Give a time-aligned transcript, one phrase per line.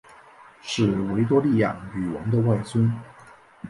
[0.63, 2.91] 是维多利亚女王的外孙。